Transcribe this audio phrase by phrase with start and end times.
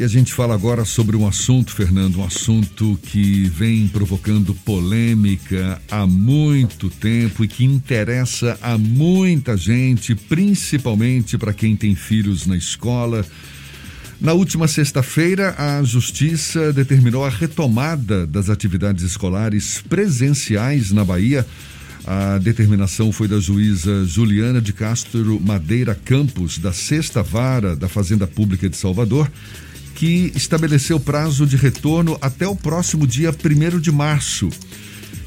[0.00, 5.82] E a gente fala agora sobre um assunto, Fernando, um assunto que vem provocando polêmica
[5.90, 12.56] há muito tempo e que interessa a muita gente, principalmente para quem tem filhos na
[12.56, 13.26] escola.
[14.20, 21.44] Na última sexta-feira, a Justiça determinou a retomada das atividades escolares presenciais na Bahia.
[22.06, 28.28] A determinação foi da juíza Juliana de Castro Madeira Campos, da Sexta Vara da Fazenda
[28.28, 29.28] Pública de Salvador
[29.98, 34.48] que estabeleceu prazo de retorno até o próximo dia 1 de março.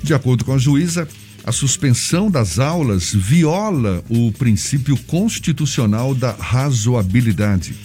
[0.02, 1.06] De acordo com a juíza,
[1.44, 7.76] a suspensão das aulas viola o princípio constitucional da razoabilidade.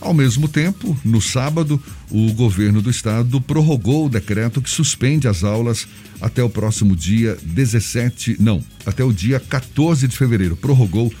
[0.00, 5.44] Ao mesmo tempo, no sábado, o governo do estado prorrogou o decreto que suspende as
[5.44, 5.86] aulas
[6.18, 10.56] até o próximo dia 17, não, até o dia 14 de fevereiro.
[10.56, 11.12] Prorrogou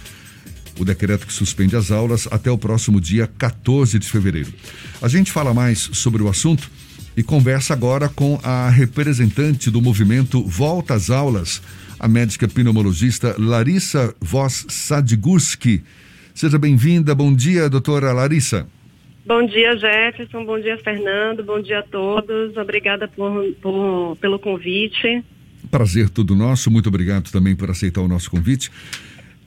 [0.78, 4.52] o decreto que suspende as aulas até o próximo dia 14 de fevereiro.
[5.00, 6.70] A gente fala mais sobre o assunto
[7.16, 11.62] e conversa agora com a representante do movimento Volta às Aulas,
[11.98, 15.82] a médica pneumologista Larissa Voss Sadgurski.
[16.34, 17.14] Seja bem-vinda.
[17.14, 18.66] Bom dia, doutora Larissa.
[19.24, 20.44] Bom dia, Jefferson.
[20.44, 21.44] Bom dia, Fernando.
[21.44, 22.56] Bom dia a todos.
[22.56, 25.22] Obrigada por, por, pelo convite.
[25.70, 26.70] Prazer todo nosso.
[26.70, 28.70] Muito obrigado também por aceitar o nosso convite.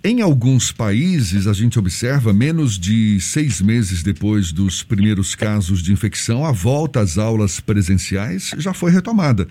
[0.06, 5.92] Em alguns países, a gente observa, menos de seis meses depois dos primeiros casos de
[5.92, 9.48] infecção, a volta às aulas presenciais já foi retomada.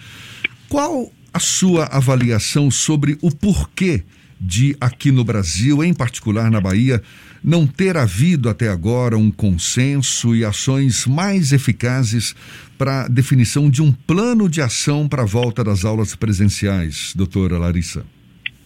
[0.68, 4.04] Qual a sua avaliação sobre o porquê
[4.40, 7.02] de, aqui no Brasil, em particular na Bahia,
[7.42, 12.32] não ter havido até agora um consenso e ações mais eficazes
[12.78, 18.04] para definição de um plano de ação para a volta das aulas presenciais, doutora Larissa?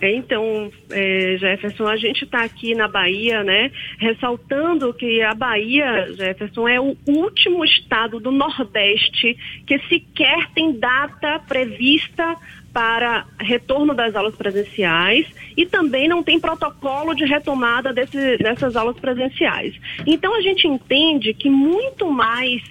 [0.01, 6.69] Então, é, Jefferson, a gente está aqui na Bahia, né, ressaltando que a Bahia, Jefferson,
[6.69, 12.37] é o último estado do Nordeste que sequer tem data prevista
[12.73, 18.97] para retorno das aulas presenciais e também não tem protocolo de retomada desse, dessas aulas
[19.01, 19.75] presenciais.
[20.07, 22.63] Então, a gente entende que muito mais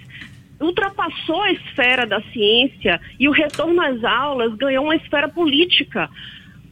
[0.60, 6.08] ultrapassou a esfera da ciência e o retorno às aulas ganhou uma esfera política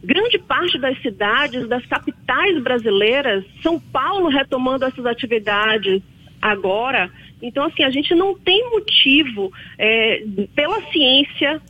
[0.07, 6.01] grande parte das cidades, das capitais brasileiras, São Paulo retomando essas atividades
[6.41, 7.11] agora.
[7.41, 10.23] Então, assim, a gente não tem motivo, é,
[10.55, 11.61] pela ciência,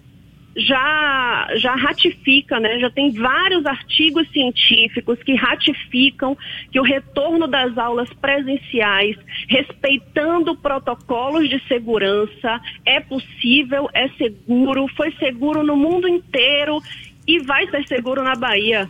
[0.55, 2.79] já, já ratifica, né?
[2.79, 6.35] já tem vários artigos científicos que ratificam
[6.71, 9.15] que o retorno das aulas presenciais,
[9.47, 16.81] respeitando protocolos de segurança, é possível, é seguro, foi seguro no mundo inteiro
[17.27, 18.89] e vai ser seguro na Bahia.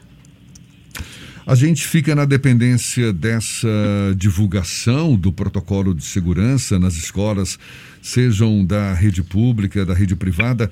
[1.46, 3.70] A gente fica na dependência dessa
[4.18, 7.58] divulgação do protocolo de segurança nas escolas,
[8.02, 10.70] sejam da rede pública, da rede privada.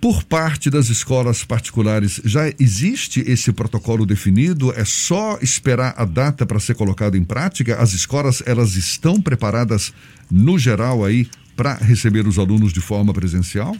[0.00, 4.72] Por parte das escolas particulares, já existe esse protocolo definido?
[4.76, 7.76] É só esperar a data para ser colocado em prática?
[7.76, 9.92] As escolas, elas estão preparadas,
[10.28, 13.76] no geral, aí, para receber os alunos de forma presencial?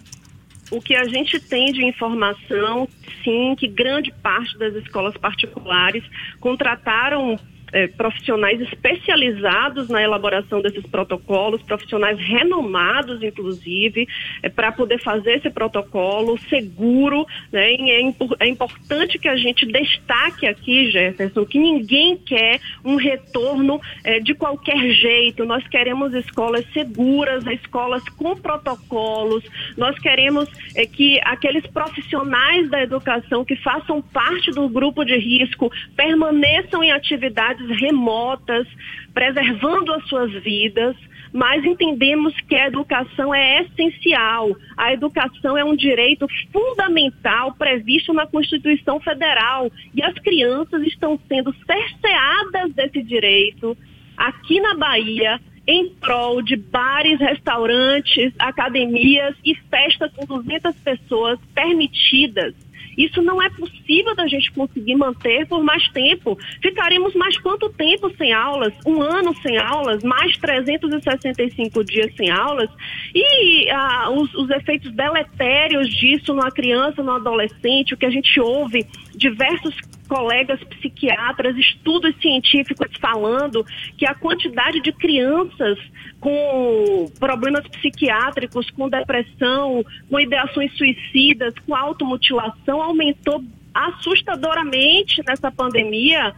[0.70, 2.88] O que a gente tem de informação,
[3.24, 6.04] sim, que grande parte das escolas particulares
[6.40, 7.38] contrataram
[7.72, 14.06] é, profissionais especializados na elaboração desses protocolos, profissionais renomados, inclusive,
[14.42, 17.26] é, para poder fazer esse protocolo seguro.
[17.52, 17.74] Né?
[17.74, 18.00] É,
[18.40, 24.34] é, importante que a gente destaque aqui, Jefferson, que ninguém quer um retorno é, de
[24.34, 25.44] qualquer jeito.
[25.44, 29.44] Nós queremos escolas seguras, escolas com protocolos.
[29.76, 35.70] Nós queremos é, que aqueles profissionais da educação que façam parte do grupo de risco
[35.96, 38.66] permaneçam em atividade remotas,
[39.12, 40.96] preservando as suas vidas,
[41.32, 44.56] mas entendemos que a educação é essencial.
[44.76, 51.54] A educação é um direito fundamental previsto na Constituição Federal e as crianças estão sendo
[51.66, 53.76] cerceadas desse direito
[54.16, 62.54] aqui na Bahia em prol de bares, restaurantes, academias e festas com 200 pessoas permitidas
[62.98, 66.36] isso não é possível da gente conseguir manter por mais tempo.
[66.60, 68.74] Ficaremos mais quanto tempo sem aulas?
[68.84, 70.02] Um ano sem aulas?
[70.02, 72.68] Mais 365 dias sem aulas?
[73.14, 78.40] E ah, os, os efeitos deletérios disso numa criança, no adolescente, o que a gente
[78.40, 78.84] ouve
[79.14, 79.76] diversos
[80.08, 83.64] colegas psiquiatras, estudos científicos falando
[83.96, 85.78] que a quantidade de crianças
[86.20, 96.34] com problemas psiquiátricos, com depressão, com ideações suicidas, com automutilação aumentou assustadoramente nessa pandemia,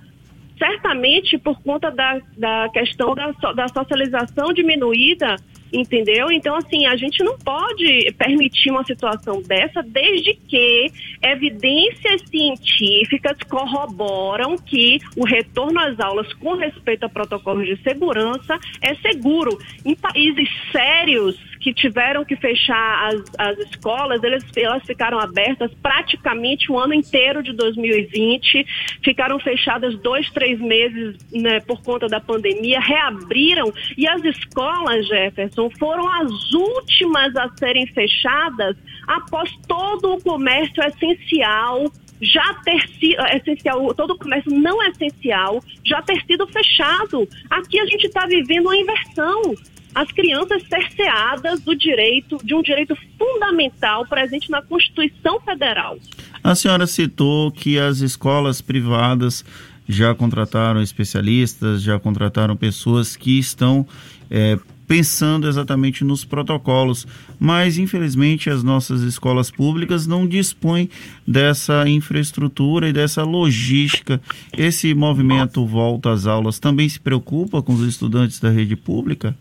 [0.58, 5.36] certamente por conta da, da questão da, da socialização diminuída
[5.72, 6.30] entendeu?
[6.30, 14.56] Então, assim, a gente não pode permitir uma situação dessa desde que evidências científicas corroboram
[14.56, 19.58] que o retorno às aulas com respeito a protocolos de segurança é seguro.
[19.84, 26.72] Em países sérios que tiveram que fechar as, as escolas, eles, elas ficaram abertas praticamente
[26.72, 28.66] o ano inteiro de 2020,
[29.04, 33.72] ficaram fechadas dois, três meses né, por conta da pandemia, reabriram.
[33.96, 41.84] E as escolas, Jefferson, foram as últimas a serem fechadas após todo o comércio essencial
[42.22, 47.26] já ter sido essencial, todo o comércio não essencial já ter sido fechado.
[47.48, 49.54] Aqui a gente está vivendo uma inversão
[49.94, 55.98] as crianças cerceadas do direito, de um direito fundamental presente na Constituição Federal.
[56.42, 59.44] A senhora citou que as escolas privadas
[59.88, 63.86] já contrataram especialistas, já contrataram pessoas que estão
[64.30, 64.56] é,
[64.86, 67.06] pensando exatamente nos protocolos,
[67.38, 70.88] mas infelizmente as nossas escolas públicas não dispõem
[71.26, 74.20] dessa infraestrutura e dessa logística.
[74.56, 79.36] Esse movimento Volta às Aulas também se preocupa com os estudantes da rede pública?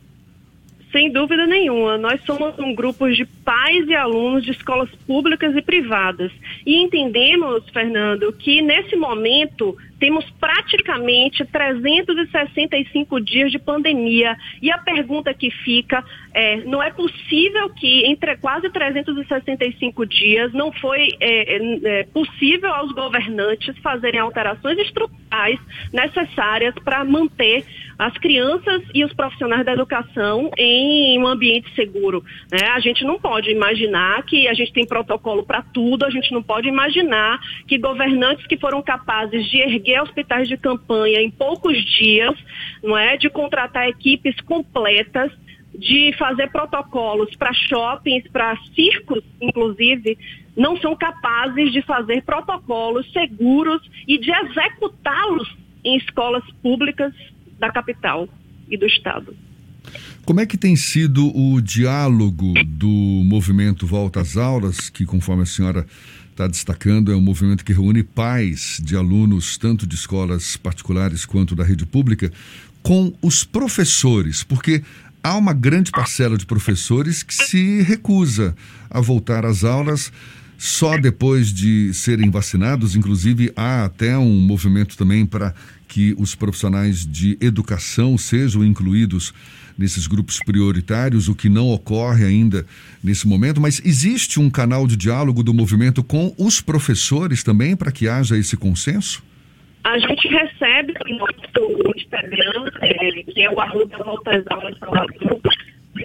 [0.92, 1.98] Sem dúvida nenhuma.
[1.98, 6.32] Nós somos um grupo de pais e alunos de escolas públicas e privadas.
[6.66, 14.36] E entendemos, Fernando, que nesse momento temos praticamente 365 dias de pandemia.
[14.62, 16.04] E a pergunta que fica
[16.34, 22.74] é: não é possível que entre quase 365 dias não foi é, é, é, possível
[22.74, 25.60] aos governantes fazerem alterações estruturais
[25.92, 27.66] necessárias para manter
[28.00, 32.24] as crianças e os profissionais da educação em um ambiente seguro.
[32.50, 32.66] Né?
[32.70, 36.42] A gente não pode imaginar que a gente tem protocolo para tudo, a gente não
[36.42, 37.38] pode imaginar
[37.68, 42.36] que governantes que foram capazes de erguer hospitais de campanha em poucos dias,
[42.84, 45.32] não é, de contratar equipes completas,
[45.74, 50.18] de fazer protocolos para shoppings, para circos, inclusive,
[50.56, 57.14] não são capazes de fazer protocolos seguros e de executá-los em escolas públicas
[57.58, 58.28] da capital
[58.70, 59.36] e do estado.
[60.26, 65.46] Como é que tem sido o diálogo do movimento Volta às Aulas, que conforme a
[65.46, 65.86] senhora
[66.40, 71.54] está destacando, é um movimento que reúne pais de alunos, tanto de escolas particulares quanto
[71.54, 72.32] da rede pública,
[72.82, 74.82] com os professores, porque
[75.22, 78.56] há uma grande parcela de professores que se recusa
[78.90, 80.14] a voltar às aulas
[80.60, 82.94] só depois de serem vacinados.
[82.94, 85.56] Inclusive, há até um movimento também para
[85.88, 89.34] que os profissionais de educação sejam incluídos
[89.78, 92.66] nesses grupos prioritários, o que não ocorre ainda
[93.02, 97.90] nesse momento, mas existe um canal de diálogo do movimento com os professores também para
[97.90, 99.24] que haja esse consenso?
[99.86, 104.78] A gente recebe no Instagram, é, que é o arroba volta às aulas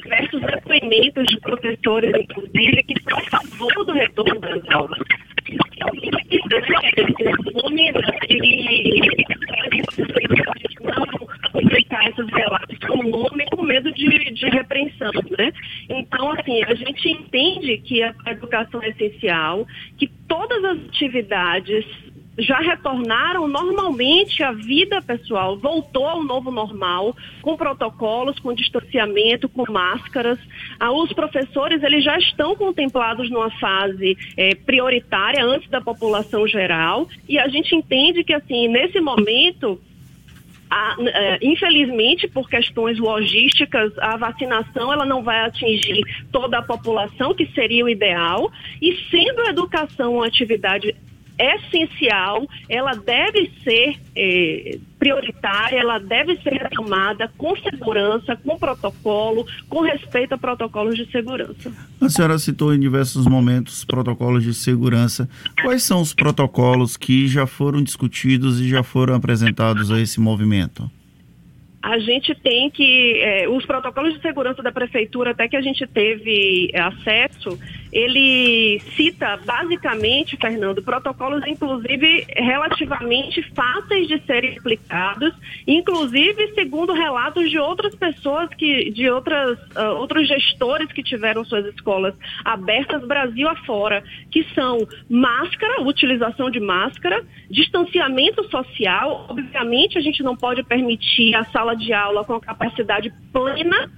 [0.01, 4.99] diversos depoimentos de professores, inclusive, que estão a favor do retorno das aulas.
[5.81, 7.71] Não
[12.09, 15.53] esses relatos com nome com medo de, de repreensão, né?
[15.89, 19.67] Então, assim, a gente entende que a educação é essencial,
[19.99, 21.85] que todas as atividades
[22.39, 29.71] já retornaram normalmente à vida pessoal, voltou ao novo normal, com protocolos, com distanciamento, com
[29.71, 30.39] máscaras.
[30.79, 37.09] Ah, os professores eles já estão contemplados numa fase é, prioritária antes da população geral
[37.29, 39.81] e a gente entende que assim nesse momento
[40.71, 47.33] a, é, infelizmente, por questões logísticas, a vacinação ela não vai atingir toda a população,
[47.33, 48.51] que seria o ideal,
[48.83, 50.97] e sendo a educação uma atividade
[51.39, 59.81] essencial, ela deve ser eh, prioritária, ela deve ser retomada com segurança, com protocolo, com
[59.81, 61.73] respeito a protocolos de segurança.
[62.01, 65.29] A senhora citou em diversos momentos protocolos de segurança.
[65.63, 70.91] Quais são os protocolos que já foram discutidos e já foram apresentados a esse movimento?
[71.85, 73.21] a gente tem que.
[73.21, 77.59] Eh, os protocolos de segurança da prefeitura, até que a gente teve acesso,
[77.95, 85.33] ele cita basicamente, Fernando, protocolos inclusive relativamente fáceis de serem explicados,
[85.65, 91.67] inclusive segundo relatos de outras pessoas que, de outras, uh, outros gestores que tiveram suas
[91.67, 99.27] escolas abertas Brasil afora, que são máscara, utilização de máscara, distanciamento social.
[99.29, 103.89] Obviamente a gente não pode permitir a sala de aula com capacidade plena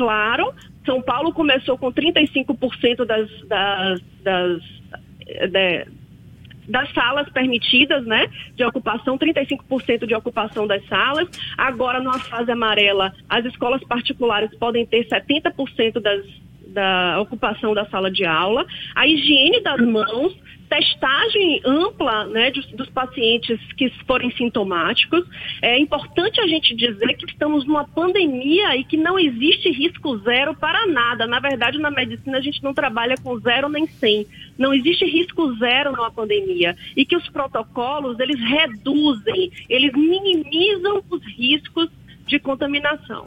[0.00, 4.62] claro, são Paulo começou com 35% das, das, das
[5.50, 5.86] de,
[6.68, 11.28] das salas permitidas, né, de ocupação, 35% de ocupação das salas.
[11.56, 16.24] Agora, numa fase amarela, as escolas particulares podem ter 70% das
[16.70, 20.34] da ocupação da sala de aula, a higiene das mãos,
[20.70, 25.26] testagem ampla né, dos, dos, pacientes que forem sintomáticos.
[25.60, 30.54] É importante a gente dizer que estamos numa pandemia e que não existe risco zero
[30.54, 31.26] para nada.
[31.26, 34.26] Na verdade, na medicina a gente não trabalha com zero nem cem.
[34.56, 41.22] Não existe risco zero numa pandemia e que os protocolos eles reduzem, eles minimizam os
[41.36, 41.90] riscos
[42.26, 43.24] de contaminação.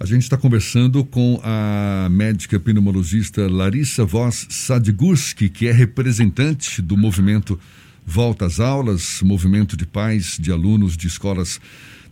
[0.00, 6.96] A gente está conversando com a médica pneumologista Larissa Voss Sadguski, que é representante do
[6.96, 7.58] movimento
[8.04, 11.60] Volta às Aulas, movimento de pais de alunos de escolas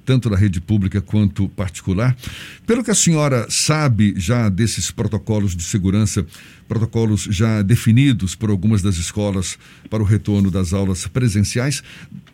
[0.04, 2.16] tanto da rede pública quanto particular.
[2.66, 6.26] Pelo que a senhora sabe já desses protocolos de segurança,
[6.66, 9.58] protocolos já definidos por algumas das escolas
[9.88, 11.82] para o retorno das aulas presenciais,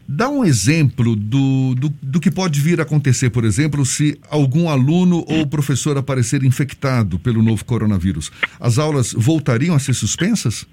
[0.09, 4.71] dá um exemplo do, do, do que pode vir a acontecer, por exemplo, se algum
[4.71, 8.33] aluno ou professor aparecer infectado pelo novo coronavírus.
[8.59, 10.67] As aulas voltariam a ser suspensas?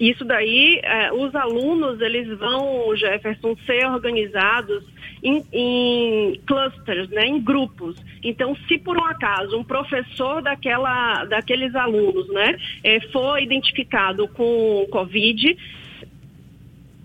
[0.00, 4.84] Isso daí, eh, os alunos, eles vão, Jefferson, ser organizados
[5.22, 7.96] em, em, clusters, né, em grupos.
[8.22, 14.86] Então, se por um acaso um professor daquela, daqueles alunos né, eh, for identificado com
[14.90, 15.56] Covid,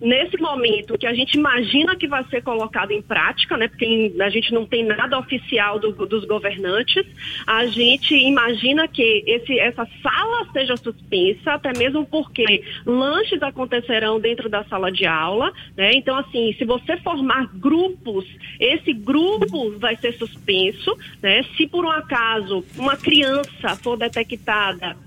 [0.03, 4.29] nesse momento que a gente imagina que vai ser colocado em prática, né, porque a
[4.29, 7.05] gente não tem nada oficial do, dos governantes,
[7.47, 14.49] a gente imagina que esse, essa sala seja suspensa, até mesmo porque lanches acontecerão dentro
[14.49, 15.91] da sala de aula, né?
[15.93, 18.25] Então, assim, se você formar grupos,
[18.59, 21.43] esse grupo vai ser suspenso, né?
[21.55, 24.97] Se por um acaso uma criança for detectada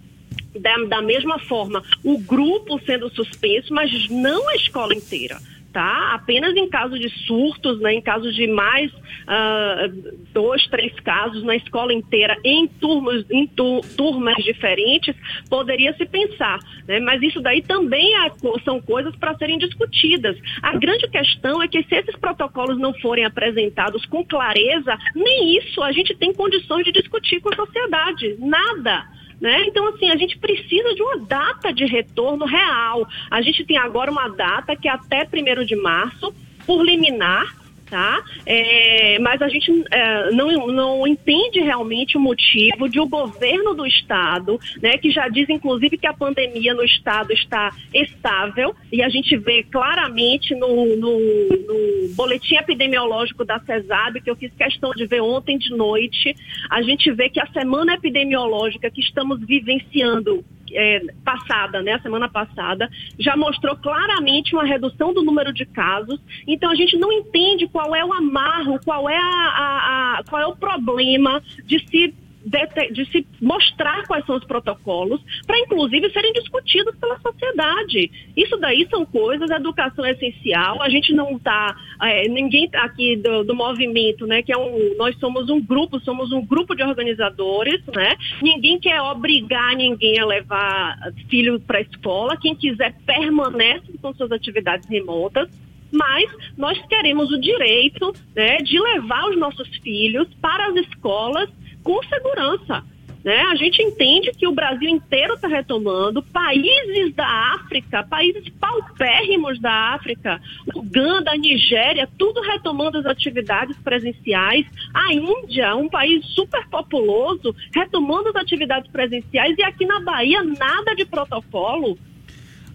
[0.56, 5.38] da, da mesma forma, o grupo sendo suspenso, mas não a escola inteira.
[5.72, 6.14] Tá?
[6.14, 11.54] Apenas em caso de surtos, né, em casos de mais uh, dois, três casos na
[11.54, 15.14] escola inteira, em turmas, em tu, turmas diferentes,
[15.50, 16.60] poderia se pensar.
[16.88, 16.98] Né?
[17.00, 18.32] Mas isso daí também é,
[18.64, 20.38] são coisas para serem discutidas.
[20.62, 25.82] A grande questão é que se esses protocolos não forem apresentados com clareza, nem isso
[25.82, 28.34] a gente tem condições de discutir com a sociedade.
[28.38, 29.04] Nada.
[29.40, 29.64] Né?
[29.66, 33.06] Então, assim, a gente precisa de uma data de retorno real.
[33.30, 36.34] A gente tem agora uma data que é até 1 de março,
[36.66, 37.54] por liminar,
[37.88, 38.22] tá?
[38.44, 43.86] É, mas a gente é, não, não entende realmente o motivo de o governo do
[43.86, 49.08] estado, né, que já diz inclusive que a pandemia no estado está estável e a
[49.08, 55.06] gente vê claramente no, no, no boletim epidemiológico da CESAB, que eu fiz questão de
[55.06, 56.34] ver ontem de noite,
[56.70, 62.28] a gente vê que a semana epidemiológica que estamos vivenciando é, passada, né, a semana
[62.28, 66.20] passada, já mostrou claramente uma redução do número de casos.
[66.46, 70.42] Então a gente não entende qual é o amarro, qual é, a, a, a qual
[70.42, 72.14] é o problema de se
[72.46, 78.10] de, de, se mostrar quais são os protocolos, para inclusive serem discutidos pela sociedade.
[78.36, 82.84] Isso daí são coisas, a educação é essencial, a gente não está, é, ninguém tá
[82.84, 86.74] aqui do, do, movimento, né, que é um, nós somos um grupo, somos um grupo
[86.76, 90.96] de organizadores, né, ninguém quer obrigar ninguém a levar
[91.28, 95.48] filho para a escola, quem quiser permanece com suas atividades remotas,
[95.90, 101.48] mas nós queremos o direito né, de levar os nossos filhos para as escolas
[101.86, 102.82] com segurança.
[103.24, 103.40] Né?
[103.50, 109.94] A gente entende que o Brasil inteiro está retomando, países da África, países paupérrimos da
[109.94, 110.40] África,
[110.74, 114.66] Uganda, Nigéria, tudo retomando as atividades presenciais.
[114.92, 120.94] A Índia, um país super populoso, retomando as atividades presenciais e aqui na Bahia nada
[120.94, 121.96] de protocolo.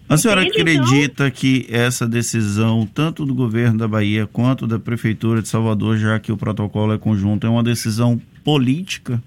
[0.08, 1.30] A senhora Entende, acredita então?
[1.30, 6.30] que essa decisão, tanto do governo da Bahia quanto da Prefeitura de Salvador, já que
[6.30, 9.22] o protocolo é conjunto, é uma decisão política?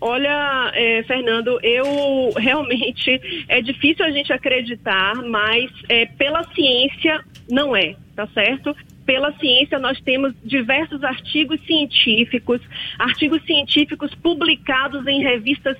[0.00, 7.74] Olha, é, Fernando, eu realmente é difícil a gente acreditar, mas é, pela ciência não
[7.74, 8.76] é, tá certo?
[9.04, 12.60] Pela ciência, nós temos diversos artigos científicos,
[12.98, 15.76] artigos científicos publicados em revistas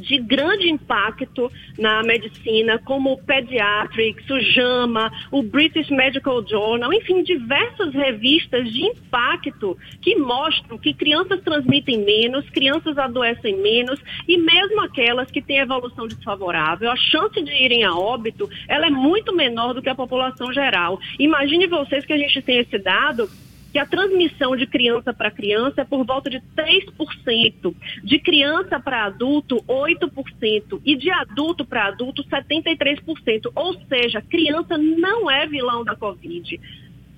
[0.00, 7.22] de grande impacto na medicina, como o Pediatrics, o JAMA, o British Medical Journal, enfim,
[7.22, 14.80] diversas revistas de impacto que mostram que crianças transmitem menos, crianças adoecem menos e mesmo
[14.80, 19.74] aquelas que têm evolução desfavorável, a chance de irem a óbito, ela é muito menor
[19.74, 20.98] do que a população geral.
[21.18, 23.28] Imagine vocês que a gente tem esse dado
[23.72, 29.04] que a transmissão de criança para criança é por volta de 3%, de criança para
[29.04, 33.50] adulto, 8%, e de adulto para adulto, 73%.
[33.54, 36.60] Ou seja, criança não é vilão da Covid.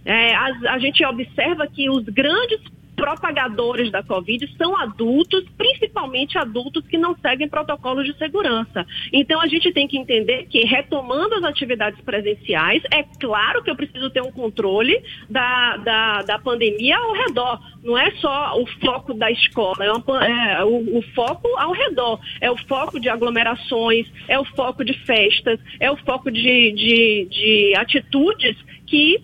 [0.05, 2.61] É, a, a gente observa que os grandes
[2.97, 8.87] propagadores da Covid são adultos, principalmente adultos que não seguem protocolos de segurança.
[9.13, 13.77] Então a gente tem que entender que, retomando as atividades presenciais, é claro que eu
[13.77, 17.61] preciso ter um controle da, da, da pandemia ao redor.
[17.83, 22.21] Não é só o foco da escola, é, uma, é o, o foco ao redor.
[22.41, 27.29] É o foco de aglomerações, é o foco de festas, é o foco de, de,
[27.31, 28.57] de atitudes
[28.87, 29.23] que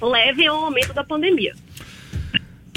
[0.00, 1.54] levem ao aumento da pandemia.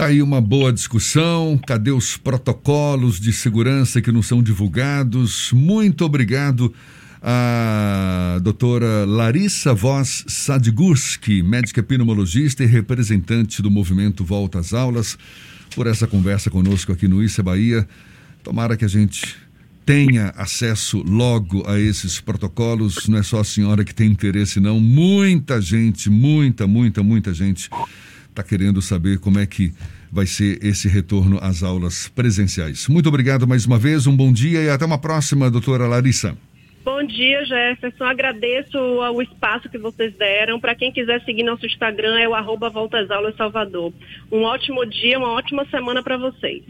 [0.01, 1.62] Tá aí uma boa discussão.
[1.67, 5.51] Cadê os protocolos de segurança que não são divulgados?
[5.51, 6.74] Muito obrigado
[7.22, 15.20] a doutora Larissa Voz Sadgurski, médica pneumologista e representante do movimento Volta às Aulas,
[15.75, 17.88] por essa conversa conosco aqui no Issa Bahia.
[18.43, 19.36] Tomara que a gente
[19.86, 23.08] tenha acesso logo a esses protocolos.
[23.08, 24.79] Não é só a senhora que tem interesse, não.
[24.79, 27.70] Muita gente, muita, muita, muita gente
[28.32, 29.72] está querendo saber como é que
[30.12, 32.88] vai ser esse retorno às aulas presenciais.
[32.88, 36.36] Muito obrigado mais uma vez, um bom dia e até uma próxima, doutora Larissa.
[36.84, 38.04] Bom dia, Jefferson.
[38.04, 40.60] Agradeço o espaço que vocês deram.
[40.60, 43.94] Para quem quiser seguir nosso Instagram, é o arroba Aulas Salvador.
[44.32, 46.64] Um ótimo dia, uma ótima semana para vocês.